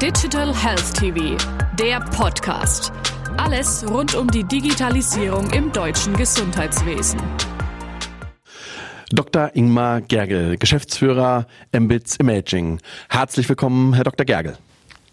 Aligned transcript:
Digital 0.00 0.54
Health 0.56 0.94
TV, 0.94 1.36
der 1.78 2.00
Podcast. 2.00 2.90
Alles 3.36 3.84
rund 3.86 4.14
um 4.14 4.28
die 4.28 4.44
Digitalisierung 4.44 5.50
im 5.50 5.70
deutschen 5.72 6.16
Gesundheitswesen. 6.16 7.20
Dr. 9.10 9.50
Ingmar 9.52 10.00
Gergel, 10.00 10.56
Geschäftsführer 10.56 11.46
Embits 11.72 12.16
Imaging. 12.16 12.80
Herzlich 13.10 13.46
willkommen, 13.46 13.92
Herr 13.92 14.04
Dr. 14.04 14.24
Gergel. 14.24 14.56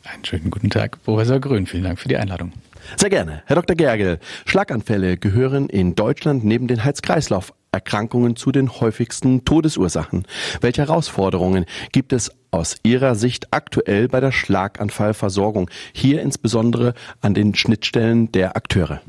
Einen 0.06 0.24
schönen 0.24 0.50
guten 0.50 0.70
Tag, 0.70 1.04
Professor 1.04 1.42
Grün. 1.42 1.66
Vielen 1.66 1.84
Dank 1.84 2.00
für 2.00 2.08
die 2.08 2.16
Einladung. 2.16 2.54
Sehr 2.96 3.10
gerne. 3.10 3.44
Herr 3.46 3.58
Dr. 3.58 3.76
Gergel, 3.76 4.20
Schlaganfälle 4.46 5.18
gehören 5.18 5.68
in 5.68 5.96
Deutschland 5.96 6.46
neben 6.46 6.70
den 6.70 6.80
Herz-Kreislauf-Erkrankungen 6.80 8.38
zu 8.38 8.54
den 8.54 8.80
häufigsten 8.80 9.44
Todesursachen. 9.44 10.26
Welche 10.62 10.84
Herausforderungen 10.84 11.66
gibt 11.92 12.14
es 12.14 12.32
aus 12.58 12.78
Ihrer 12.84 13.16
Sicht 13.16 13.48
aktuell 13.52 14.08
bei 14.08 14.20
der 14.20 14.32
Schlaganfallversorgung, 14.32 15.70
hier 15.94 16.22
insbesondere 16.22 16.94
an 17.22 17.34
den 17.34 17.56
Schnittstellen 17.56 18.32
der 18.32 18.58
Akteure? 18.58 19.02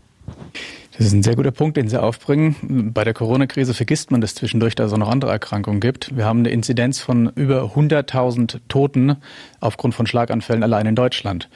Das 0.96 1.06
ist 1.06 1.12
ein 1.12 1.23
sehr 1.23 1.36
guter 1.36 1.52
Punkt, 1.52 1.76
den 1.76 1.88
Sie 1.88 2.00
aufbringen. 2.00 2.90
Bei 2.92 3.04
der 3.04 3.14
Corona-Krise 3.14 3.73
vergisst 3.73 4.10
man, 4.10 4.20
dass 4.20 4.34
zwischendurch 4.34 4.74
da 4.74 4.88
so 4.88 4.96
noch 4.96 5.09
andere 5.09 5.30
Erkrankungen 5.30 5.80
gibt. 5.80 6.16
Wir 6.16 6.24
haben 6.24 6.40
eine 6.40 6.50
Inzidenz 6.50 6.98
von 6.98 7.30
über 7.37 7.73
100.000 7.76 8.59
Toten 8.68 9.16
aufgrund 9.60 9.95
von 9.95 10.09
Schlaganfällen 10.09 10.65
allein 10.65 10.87
in 10.87 10.96
Deutschland. 10.96 11.48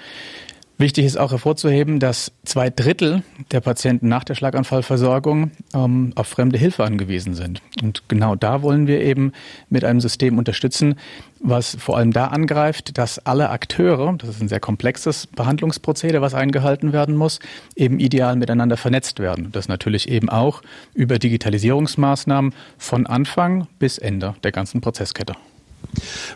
Wichtig 0.82 1.04
ist 1.04 1.16
auch 1.16 1.30
hervorzuheben, 1.30 2.00
dass 2.00 2.32
zwei 2.44 2.68
Drittel 2.68 3.22
der 3.52 3.60
Patienten 3.60 4.08
nach 4.08 4.24
der 4.24 4.34
Schlaganfallversorgung 4.34 5.52
ähm, 5.74 6.10
auf 6.16 6.26
fremde 6.26 6.58
Hilfe 6.58 6.82
angewiesen 6.82 7.34
sind. 7.34 7.62
Und 7.80 8.02
genau 8.08 8.34
da 8.34 8.62
wollen 8.62 8.88
wir 8.88 9.00
eben 9.00 9.30
mit 9.70 9.84
einem 9.84 10.00
System 10.00 10.38
unterstützen, 10.38 10.96
was 11.38 11.76
vor 11.76 11.98
allem 11.98 12.12
da 12.12 12.26
angreift, 12.26 12.98
dass 12.98 13.20
alle 13.20 13.50
Akteure, 13.50 14.14
das 14.18 14.30
ist 14.30 14.42
ein 14.42 14.48
sehr 14.48 14.58
komplexes 14.58 15.28
Behandlungsprozedere, 15.28 16.20
was 16.20 16.34
eingehalten 16.34 16.92
werden 16.92 17.14
muss, 17.14 17.38
eben 17.76 18.00
ideal 18.00 18.34
miteinander 18.34 18.76
vernetzt 18.76 19.20
werden. 19.20 19.52
Das 19.52 19.68
natürlich 19.68 20.08
eben 20.08 20.30
auch 20.30 20.62
über 20.94 21.20
Digitalisierungsmaßnahmen 21.20 22.54
von 22.76 23.06
Anfang 23.06 23.68
bis 23.78 23.98
Ende 23.98 24.34
der 24.42 24.50
ganzen 24.50 24.80
Prozesskette. 24.80 25.36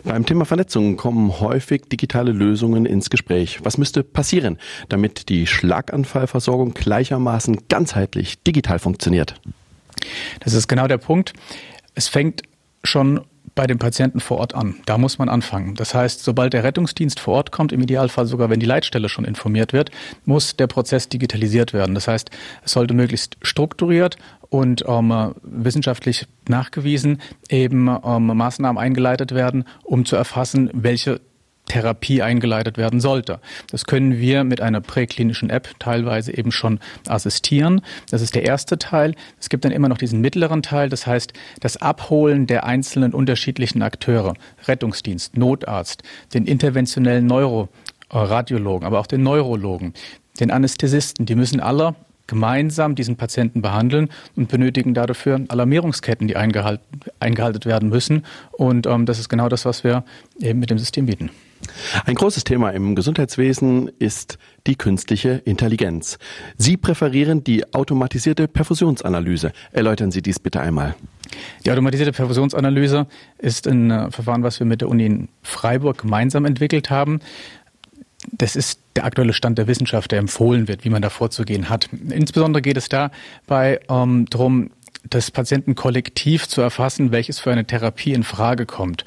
Beim 0.03 0.25
Thema 0.25 0.45
Vernetzung 0.45 0.97
kommen 0.97 1.39
häufig 1.39 1.83
digitale 1.91 2.31
Lösungen 2.31 2.85
ins 2.85 3.09
Gespräch. 3.09 3.59
Was 3.63 3.77
müsste 3.77 4.03
passieren, 4.03 4.57
damit 4.89 5.29
die 5.29 5.47
Schlaganfallversorgung 5.47 6.73
gleichermaßen 6.73 7.67
ganzheitlich 7.67 8.41
digital 8.43 8.79
funktioniert? 8.79 9.39
Das 10.39 10.53
ist 10.53 10.67
genau 10.67 10.87
der 10.87 10.97
Punkt. 10.97 11.33
Es 11.95 12.07
fängt 12.07 12.43
schon 12.83 13.21
bei 13.55 13.67
den 13.67 13.79
Patienten 13.79 14.19
vor 14.19 14.37
Ort 14.37 14.55
an. 14.55 14.75
Da 14.85 14.97
muss 14.97 15.17
man 15.17 15.29
anfangen. 15.29 15.75
Das 15.75 15.93
heißt, 15.93 16.23
sobald 16.23 16.53
der 16.53 16.63
Rettungsdienst 16.63 17.19
vor 17.19 17.35
Ort 17.35 17.51
kommt, 17.51 17.71
im 17.71 17.81
Idealfall 17.81 18.25
sogar, 18.25 18.49
wenn 18.49 18.59
die 18.59 18.65
Leitstelle 18.65 19.09
schon 19.09 19.25
informiert 19.25 19.73
wird, 19.73 19.91
muss 20.25 20.55
der 20.55 20.67
Prozess 20.67 21.09
digitalisiert 21.09 21.73
werden. 21.73 21.95
Das 21.95 22.07
heißt, 22.07 22.29
es 22.63 22.71
sollte 22.71 22.93
möglichst 22.93 23.37
strukturiert 23.41 24.17
und 24.49 24.83
ähm, 24.87 25.33
wissenschaftlich 25.41 26.27
nachgewiesen 26.47 27.21
eben 27.49 27.87
ähm, 27.87 28.27
Maßnahmen 28.27 28.81
eingeleitet 28.81 29.33
werden, 29.33 29.65
um 29.83 30.05
zu 30.05 30.15
erfassen, 30.15 30.69
welche 30.73 31.19
Therapie 31.67 32.21
eingeleitet 32.21 32.77
werden 32.77 32.99
sollte. 32.99 33.39
Das 33.69 33.85
können 33.85 34.17
wir 34.17 34.43
mit 34.43 34.61
einer 34.61 34.81
präklinischen 34.81 35.49
App 35.49 35.69
teilweise 35.79 36.35
eben 36.35 36.51
schon 36.51 36.79
assistieren. 37.07 37.81
Das 38.09 38.21
ist 38.21 38.35
der 38.35 38.43
erste 38.43 38.77
Teil. 38.77 39.13
Es 39.39 39.49
gibt 39.49 39.65
dann 39.65 39.71
immer 39.71 39.89
noch 39.89 39.97
diesen 39.97 40.21
mittleren 40.21 40.63
Teil, 40.63 40.89
das 40.89 41.05
heißt 41.05 41.33
das 41.59 41.77
Abholen 41.77 42.47
der 42.47 42.65
einzelnen 42.65 43.13
unterschiedlichen 43.13 43.81
Akteure, 43.81 44.33
Rettungsdienst, 44.67 45.37
Notarzt, 45.37 46.03
den 46.33 46.45
interventionellen 46.45 47.27
Neuroradiologen, 47.27 48.85
aber 48.85 48.99
auch 48.99 49.07
den 49.07 49.23
Neurologen, 49.23 49.93
den 50.39 50.51
Anästhesisten, 50.51 51.25
die 51.25 51.35
müssen 51.35 51.59
alle 51.59 51.95
gemeinsam 52.27 52.93
diesen 52.95 53.15
Patienten 53.15 53.61
behandeln 53.61 54.09
und 54.35 54.49
benötigen 54.49 54.93
dafür 54.93 55.41
Alarmierungsketten, 55.47 56.27
die 56.27 56.35
eingehalten, 56.35 56.83
eingehalten 57.19 57.65
werden 57.65 57.89
müssen. 57.89 58.25
Und 58.51 58.85
ähm, 58.85 59.05
das 59.05 59.17
ist 59.17 59.29
genau 59.29 59.47
das, 59.49 59.65
was 59.65 59.83
wir 59.83 60.03
eben 60.39 60.59
mit 60.59 60.69
dem 60.69 60.77
System 60.77 61.05
bieten. 61.05 61.31
Ein 62.05 62.15
großes 62.15 62.43
Thema 62.43 62.71
im 62.71 62.95
Gesundheitswesen 62.95 63.89
ist 63.99 64.37
die 64.65 64.75
künstliche 64.75 65.41
Intelligenz. 65.45 66.17
Sie 66.57 66.77
präferieren 66.77 67.43
die 67.43 67.73
automatisierte 67.73 68.47
Perfusionsanalyse. 68.47 69.51
Erläutern 69.71 70.11
Sie 70.11 70.21
dies 70.21 70.39
bitte 70.39 70.59
einmal. 70.59 70.95
Die 71.65 71.71
automatisierte 71.71 72.11
Perfusionsanalyse 72.11 73.07
ist 73.37 73.67
ein 73.67 73.91
äh, 73.91 74.11
Verfahren, 74.11 74.43
was 74.43 74.59
wir 74.59 74.67
mit 74.67 74.81
der 74.81 74.89
Uni 74.89 75.05
in 75.05 75.29
Freiburg 75.41 75.99
gemeinsam 75.99 76.45
entwickelt 76.45 76.89
haben. 76.89 77.19
Das 78.31 78.55
ist 78.55 78.79
der 78.95 79.05
aktuelle 79.05 79.33
Stand 79.33 79.57
der 79.57 79.67
Wissenschaft, 79.67 80.11
der 80.11 80.19
empfohlen 80.19 80.67
wird, 80.67 80.83
wie 80.83 80.89
man 80.89 81.01
da 81.01 81.09
vorzugehen 81.09 81.69
hat. 81.69 81.89
Insbesondere 82.09 82.61
geht 82.61 82.77
es 82.77 82.89
dabei 82.89 83.79
ähm, 83.89 84.25
darum, 84.29 84.71
das 85.09 85.31
Patientenkollektiv 85.31 86.47
zu 86.47 86.61
erfassen, 86.61 87.11
welches 87.11 87.39
für 87.39 87.51
eine 87.51 87.65
Therapie 87.65 88.13
in 88.13 88.23
Frage 88.23 88.65
kommt. 88.65 89.05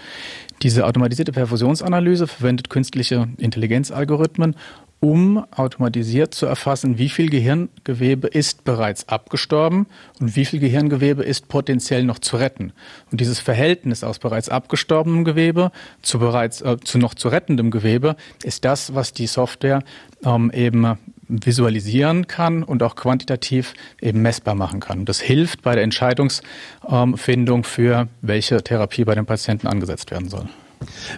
Diese 0.62 0.86
automatisierte 0.86 1.32
Perfusionsanalyse 1.32 2.26
verwendet 2.26 2.68
künstliche 2.68 3.28
Intelligenzalgorithmen, 3.38 4.56
um 5.00 5.42
automatisiert 5.50 6.34
zu 6.34 6.44
erfassen, 6.44 6.98
wie 6.98 7.08
viel 7.08 7.30
Gehirngewebe 7.30 8.28
ist 8.28 8.64
bereits 8.64 9.08
abgestorben 9.08 9.86
und 10.20 10.36
wie 10.36 10.44
viel 10.44 10.60
Gehirngewebe 10.60 11.22
ist 11.22 11.48
potenziell 11.48 12.04
noch 12.04 12.18
zu 12.18 12.36
retten. 12.36 12.74
Und 13.10 13.22
dieses 13.22 13.40
Verhältnis 13.40 14.04
aus 14.04 14.18
bereits 14.18 14.50
abgestorbenem 14.50 15.24
Gewebe 15.24 15.72
zu 16.02 16.18
bereits 16.18 16.60
äh, 16.60 16.76
zu 16.84 16.98
noch 16.98 17.14
zu 17.14 17.28
rettendem 17.28 17.70
Gewebe 17.70 18.16
ist 18.44 18.66
das, 18.66 18.94
was 18.94 19.14
die 19.14 19.26
Software 19.26 19.82
ähm, 20.22 20.50
eben 20.54 20.98
visualisieren 21.30 22.26
kann 22.26 22.62
und 22.62 22.82
auch 22.82 22.96
quantitativ 22.96 23.74
eben 24.00 24.22
messbar 24.22 24.54
machen 24.54 24.80
kann. 24.80 25.04
Das 25.04 25.20
hilft 25.20 25.62
bei 25.62 25.74
der 25.74 25.84
Entscheidungsfindung 25.84 27.64
für 27.64 28.08
welche 28.20 28.62
Therapie 28.62 29.04
bei 29.04 29.14
den 29.14 29.26
Patienten 29.26 29.66
angesetzt 29.66 30.10
werden 30.10 30.28
soll. 30.28 30.48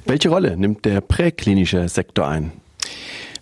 Welche 0.06 0.28
Rolle 0.28 0.56
nimmt 0.56 0.84
der 0.84 1.00
präklinische 1.00 1.88
Sektor 1.88 2.26
ein? 2.26 2.52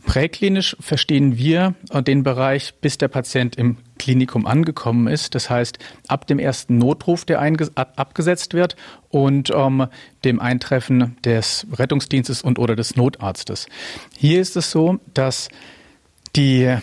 Präklinisch 0.06 0.76
verstehen 0.80 1.36
wir 1.36 1.74
äh, 1.90 2.02
den 2.02 2.22
Bereich, 2.22 2.74
bis 2.80 2.98
der 2.98 3.08
Patient 3.08 3.56
im 3.56 3.76
Klinikum 3.98 4.46
angekommen 4.46 5.06
ist. 5.06 5.34
Das 5.34 5.50
heißt, 5.50 5.78
ab 6.08 6.26
dem 6.26 6.38
ersten 6.38 6.78
Notruf, 6.78 7.24
der 7.24 7.40
abgesetzt 7.40 8.54
wird 8.54 8.76
und 9.10 9.50
ähm, 9.54 9.86
dem 10.24 10.40
Eintreffen 10.40 11.16
des 11.24 11.66
Rettungsdienstes 11.72 12.42
und 12.42 12.58
oder 12.58 12.76
des 12.76 12.96
Notarztes. 12.96 13.66
Hier 14.16 14.40
ist 14.40 14.56
es 14.56 14.70
so, 14.70 14.98
dass 15.12 15.48
die 16.36 16.76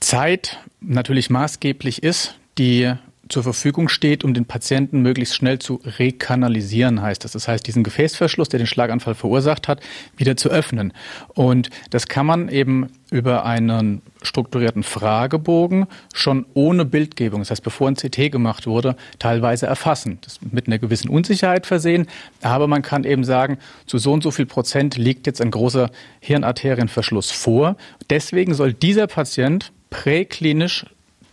Zeit 0.00 0.58
natürlich 0.80 1.30
maßgeblich 1.30 2.02
ist, 2.02 2.38
die 2.56 2.94
zur 3.28 3.42
Verfügung 3.42 3.88
steht, 3.88 4.24
um 4.24 4.34
den 4.34 4.44
Patienten 4.44 5.00
möglichst 5.02 5.34
schnell 5.34 5.58
zu 5.58 5.80
rekanalisieren, 5.84 7.02
heißt 7.02 7.24
das. 7.24 7.32
Das 7.32 7.48
heißt, 7.48 7.66
diesen 7.66 7.84
Gefäßverschluss, 7.84 8.48
der 8.48 8.58
den 8.58 8.66
Schlaganfall 8.66 9.14
verursacht 9.14 9.68
hat, 9.68 9.80
wieder 10.16 10.36
zu 10.36 10.48
öffnen. 10.50 10.92
Und 11.34 11.70
das 11.90 12.08
kann 12.08 12.26
man 12.26 12.48
eben 12.48 12.88
über 13.10 13.44
einen 13.44 14.02
strukturierten 14.22 14.82
Fragebogen 14.82 15.86
schon 16.12 16.44
ohne 16.54 16.84
Bildgebung, 16.84 17.40
das 17.40 17.50
heißt, 17.50 17.62
bevor 17.62 17.88
ein 17.88 17.94
CT 17.94 18.30
gemacht 18.30 18.66
wurde, 18.66 18.96
teilweise 19.18 19.66
erfassen. 19.66 20.18
Das 20.22 20.34
ist 20.34 20.52
mit 20.52 20.66
einer 20.66 20.78
gewissen 20.78 21.08
Unsicherheit 21.08 21.66
versehen, 21.66 22.06
aber 22.42 22.66
man 22.66 22.82
kann 22.82 23.04
eben 23.04 23.24
sagen, 23.24 23.58
zu 23.86 23.98
so 23.98 24.12
und 24.12 24.22
so 24.22 24.30
viel 24.30 24.46
Prozent 24.46 24.96
liegt 24.96 25.26
jetzt 25.26 25.40
ein 25.40 25.50
großer 25.50 25.90
Hirnarterienverschluss 26.20 27.30
vor. 27.30 27.76
Deswegen 28.10 28.54
soll 28.54 28.72
dieser 28.72 29.06
Patient 29.06 29.72
präklinisch 29.90 30.84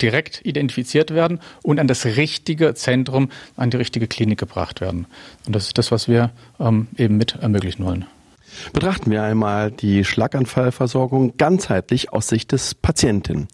direkt 0.01 0.45
identifiziert 0.45 1.11
werden 1.11 1.39
und 1.63 1.79
an 1.79 1.87
das 1.87 2.05
richtige 2.05 2.73
Zentrum, 2.73 3.29
an 3.55 3.69
die 3.69 3.77
richtige 3.77 4.07
Klinik 4.07 4.39
gebracht 4.39 4.81
werden. 4.81 5.07
Und 5.45 5.55
das 5.55 5.67
ist 5.67 5.77
das, 5.77 5.91
was 5.91 6.07
wir 6.07 6.31
ähm, 6.59 6.87
eben 6.97 7.17
mit 7.17 7.35
ermöglichen 7.35 7.85
wollen. 7.85 8.05
Betrachten 8.73 9.11
wir 9.11 9.23
einmal 9.23 9.71
die 9.71 10.03
Schlaganfallversorgung 10.03 11.37
ganzheitlich 11.37 12.13
aus 12.13 12.27
Sicht 12.27 12.51
des 12.51 12.75
Patienten. 12.75 13.47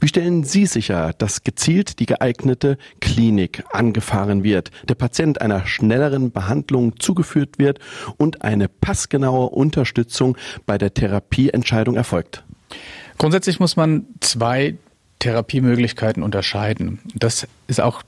Wie 0.00 0.08
stellen 0.08 0.44
Sie 0.44 0.66
sicher, 0.66 1.12
dass 1.16 1.44
gezielt 1.44 2.00
die 2.00 2.06
geeignete 2.06 2.78
Klinik 3.00 3.64
angefahren 3.70 4.42
wird, 4.42 4.70
der 4.88 4.94
Patient 4.94 5.40
einer 5.40 5.66
schnelleren 5.66 6.32
Behandlung 6.32 6.98
zugeführt 6.98 7.58
wird 7.58 7.78
und 8.16 8.42
eine 8.42 8.68
passgenaue 8.68 9.50
Unterstützung 9.50 10.36
bei 10.66 10.78
der 10.78 10.94
Therapieentscheidung 10.94 11.96
erfolgt? 11.96 12.44
Grundsätzlich 13.18 13.60
muss 13.60 13.76
man 13.76 14.06
zwei 14.20 14.76
Therapiemöglichkeiten 15.18 16.22
unterscheiden. 16.22 17.00
Das 17.14 17.46
ist 17.66 17.80
auch 17.80 18.02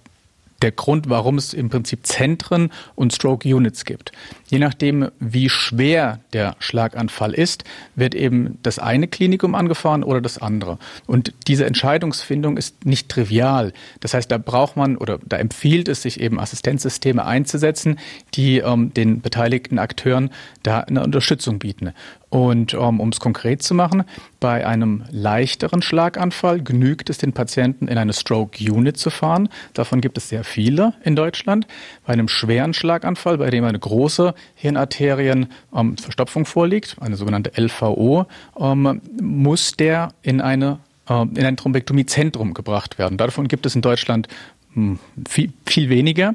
der 0.63 0.73
Grund, 0.73 1.09
warum 1.09 1.39
es 1.39 1.55
im 1.55 1.71
Prinzip 1.71 2.07
Zentren 2.07 2.71
und 2.95 3.13
Stroke 3.13 3.49
Units 3.49 3.85
gibt. 3.85 4.13
Je 4.49 4.59
nachdem, 4.59 5.11
wie 5.19 5.49
schwer 5.49 6.21
der 6.33 6.57
Schlaganfall 6.59 7.33
ist, 7.35 7.65
wird 7.95 8.15
eben 8.15 8.59
das 8.63 8.79
eine 8.79 9.09
Klinikum 9.09 9.55
angefahren 9.55 10.03
oder 10.03 10.21
das 10.21 10.39
andere. 10.39 10.79
Und 11.07 11.33
diese 11.47 11.67
Entscheidungsfindung 11.67 12.57
ist 12.57 12.85
nicht 12.85 13.09
trivial. 13.09 13.73
Das 14.01 14.15
heißt, 14.15 14.31
da 14.31 14.39
braucht 14.39 14.77
man 14.77 14.97
oder 14.97 15.19
da 15.25 15.37
empfiehlt 15.37 15.89
es 15.89 16.03
sich 16.03 16.21
eben 16.21 16.41
Assistenzsysteme 16.41 17.25
einzusetzen, 17.25 17.99
die 18.35 18.59
ähm, 18.59 18.93
den 18.93 19.21
beteiligten 19.21 19.79
Akteuren 19.79 20.31
da 20.63 20.81
eine 20.81 21.03
Unterstützung 21.03 21.59
bieten. 21.59 21.93
Und 22.31 22.75
ähm, 22.75 23.01
um 23.01 23.09
es 23.09 23.19
konkret 23.19 23.63
zu 23.63 23.75
machen, 23.75 24.05
bei 24.39 24.65
einem 24.65 25.05
leichteren 25.11 25.83
Schlaganfall 25.83 26.63
genügt 26.63 27.11
es 27.11 27.19
den 27.19 27.33
Patienten 27.33 27.89
in 27.89 27.99
eine 27.99 28.13
Stroke 28.13 28.59
Unit 28.73 28.97
zu 28.97 29.11
fahren. 29.11 29.49
Davon 29.75 30.01
gibt 30.01 30.17
es 30.17 30.29
sehr 30.29 30.45
viele 30.51 30.95
in 31.05 31.17
Deutschland. 31.17 31.67
Bei 32.07 32.13
einem 32.13 32.29
schweren 32.29 32.75
Schlaganfall, 32.75 33.39
bei 33.39 33.51
dem 33.51 33.65
eine 33.65 33.79
große 33.79 34.35
Hirnarterienverstopfung 34.55 36.43
ähm, 36.43 36.47
vorliegt, 36.47 36.97
eine 37.01 37.17
sogenannte 37.17 37.53
LVO, 37.61 38.27
ähm, 38.59 39.01
muss 39.21 39.73
der 39.73 40.13
in 40.23 40.41
eine 40.41 40.81
äh, 41.09 41.23
in 41.23 41.45
ein 41.45 41.57
Thrombektomiezentrum 41.57 42.55
gebracht 42.55 42.99
werden. 42.99 43.19
Davon 43.19 43.49
gibt 43.49 43.67
es 43.67 43.75
in 43.75 43.83
Deutschland 43.83 44.29
hm, 44.75 44.99
viel, 45.29 45.53
viel 45.67 45.89
weniger. 45.89 46.35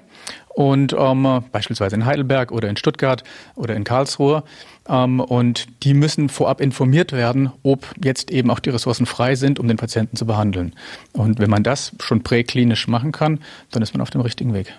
Und 0.55 0.95
ähm, 0.97 1.43
beispielsweise 1.51 1.95
in 1.95 2.05
Heidelberg 2.05 2.51
oder 2.53 2.69
in 2.69 2.77
Stuttgart 2.77 3.23
oder 3.55 3.75
in 3.75 3.83
Karlsruhe. 3.83 4.43
Ähm, 4.87 5.19
und 5.19 5.67
die 5.83 5.93
müssen 5.93 6.29
vorab 6.29 6.61
informiert 6.61 7.11
werden, 7.11 7.51
ob 7.61 7.85
jetzt 8.01 8.31
eben 8.31 8.49
auch 8.49 8.59
die 8.59 8.69
Ressourcen 8.69 9.05
frei 9.05 9.35
sind, 9.35 9.59
um 9.59 9.67
den 9.67 9.75
Patienten 9.75 10.15
zu 10.15 10.25
behandeln. 10.25 10.73
Und 11.11 11.39
wenn 11.39 11.49
man 11.49 11.63
das 11.63 11.91
schon 11.99 12.23
präklinisch 12.23 12.87
machen 12.87 13.11
kann, 13.11 13.39
dann 13.71 13.83
ist 13.83 13.93
man 13.93 14.01
auf 14.01 14.11
dem 14.11 14.21
richtigen 14.21 14.53
Weg. 14.53 14.73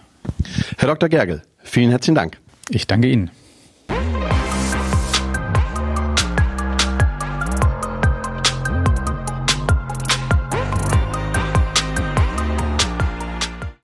Herr 0.79 0.89
Dr. 0.89 1.11
Gergel, 1.11 1.43
vielen 1.63 1.91
herzlichen 1.91 2.15
Dank. 2.15 2.39
Ich 2.71 2.87
danke 2.87 3.09
Ihnen. 3.09 3.31